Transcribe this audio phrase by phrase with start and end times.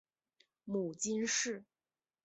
[0.65, 1.63] 母金氏。